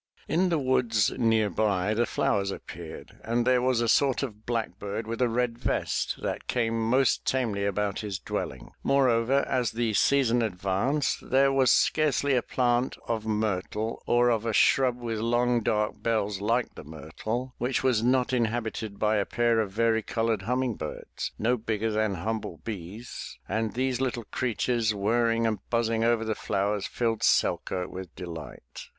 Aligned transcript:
In 0.27 0.49
the 0.49 0.57
woods 0.57 1.11
nearby 1.15 1.93
the 1.93 2.07
flowers 2.07 2.49
appeared 2.49 3.19
and 3.23 3.45
there 3.45 3.61
was 3.61 3.81
a 3.81 3.87
sort 3.87 4.23
of 4.23 4.47
blackbird 4.47 5.05
with 5.05 5.21
a 5.21 5.29
red 5.29 5.59
vest 5.59 6.19
that 6.23 6.47
came 6.47 6.89
most 6.89 7.23
tamely 7.23 7.65
about 7.67 7.99
his 7.99 8.17
dwelling. 8.17 8.71
Moreover, 8.81 9.45
as 9.47 9.73
the 9.73 9.93
season 9.93 10.41
advanced, 10.41 11.29
there 11.29 11.53
was 11.53 11.71
scarcely 11.71 12.33
a 12.33 12.41
plant 12.41 12.97
of 13.07 13.27
myrtle 13.27 14.01
or 14.07 14.29
of 14.31 14.43
a 14.43 14.53
shrub 14.53 14.97
with 14.99 15.19
long 15.19 15.61
dark 15.61 16.01
bells 16.01 16.41
like 16.41 16.73
the 16.73 16.83
myrtle, 16.83 17.53
which 17.59 17.83
was 17.83 18.01
not 18.01 18.33
inhabited 18.33 18.97
by 18.97 19.17
a 19.17 19.25
pair 19.27 19.59
of 19.59 19.69
vari 19.69 20.01
colored 20.01 20.41
humming 20.49 20.73
birds, 20.73 21.31
no 21.37 21.57
bigger 21.57 21.91
than 21.91 22.15
humble 22.15 22.59
bees, 22.63 23.37
and 23.47 23.73
these 23.75 24.01
little 24.01 24.23
creatures 24.31 24.95
whirring 24.95 25.45
and 25.45 25.59
buzzing 25.69 26.03
over 26.03 26.25
the 26.25 26.33
flowers 26.33 26.87
filled 26.87 27.21
Selkirk 27.21 27.91
with 27.91 28.15
delight. 28.15 28.87